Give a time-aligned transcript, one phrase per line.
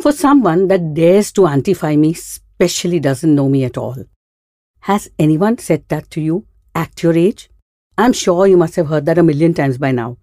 [0.00, 3.96] For someone that dares to auntify me, specially doesn't know me at all.
[4.80, 6.46] Has anyone said that to you?
[6.74, 7.50] Act your age?
[7.98, 10.16] I'm sure you must have heard that a million times by now.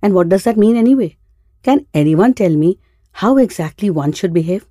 [0.00, 1.18] And what does that mean anyway?
[1.62, 2.78] Can anyone tell me
[3.12, 4.66] how exactly one should behave?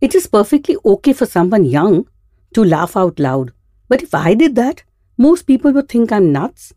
[0.00, 2.08] It is perfectly okay for someone young
[2.54, 3.52] to laugh out loud.
[3.88, 4.84] But if I did that,
[5.18, 6.72] most people would think I'm nuts.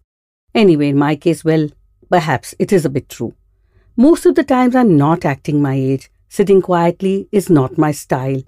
[0.53, 1.69] Anyway, in my case, well,
[2.09, 3.33] perhaps it is a bit true.
[3.95, 6.09] Most of the times I'm not acting my age.
[6.35, 8.41] Sitting quietly is not my style.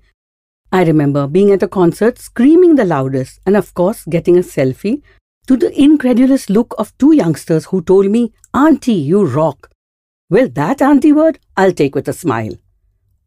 [0.74, 5.02] I remember being at a concert, screaming the loudest, and of course, getting a selfie
[5.48, 9.72] to the incredulous look of two youngsters who told me, Auntie, you rock.
[10.30, 12.58] Well, that auntie word I'll take with a smile.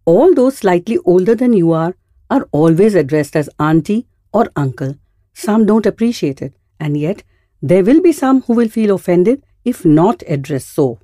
[0.04, 1.94] All those slightly older than you are
[2.28, 4.96] are always addressed as auntie or uncle.
[5.32, 7.22] Some don't appreciate it, and yet
[7.62, 10.98] there will be some who will feel offended if not addressed so.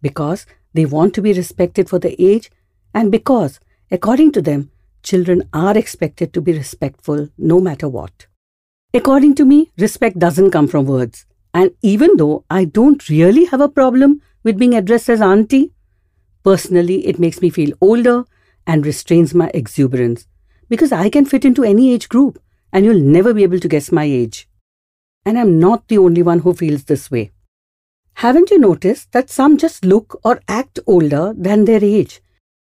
[0.00, 2.48] Because they want to be respected for their age,
[2.96, 3.60] and because,
[3.90, 4.70] according to them,
[5.02, 8.26] children are expected to be respectful no matter what.
[8.94, 11.26] According to me, respect doesn't come from words.
[11.52, 15.72] And even though I don't really have a problem with being addressed as auntie,
[16.42, 18.24] personally it makes me feel older
[18.66, 20.26] and restrains my exuberance
[20.70, 23.92] because I can fit into any age group and you'll never be able to guess
[23.92, 24.48] my age.
[25.26, 27.32] And I'm not the only one who feels this way.
[28.14, 32.22] Haven't you noticed that some just look or act older than their age,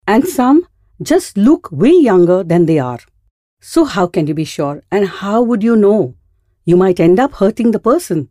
[0.09, 0.65] and some
[1.03, 2.99] just look way younger than they are?
[3.61, 6.15] So, how can you be sure, and how would you know?
[6.65, 8.29] You might end up hurting the person,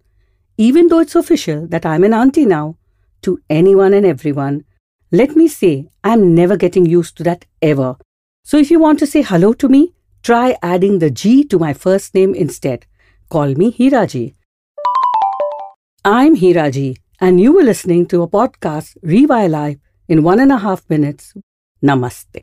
[0.56, 2.76] even though it's official that I'm an auntie now,
[3.22, 4.64] to anyone and everyone.
[5.12, 7.96] Let me say, I'm never getting used to that ever.
[8.44, 11.74] So, if you want to say hello to me, try adding the G to my
[11.74, 12.86] first name instead.
[13.30, 14.34] Call me Hiraji.
[16.04, 20.58] I'm Hiraji, and you were listening to a podcast, Rewire Life, in one and a
[20.58, 21.34] half minutes.
[21.80, 22.36] ナマステ。